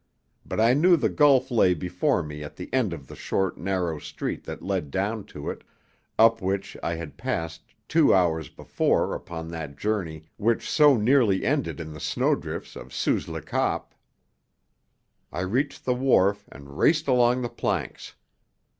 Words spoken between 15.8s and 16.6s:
the wharf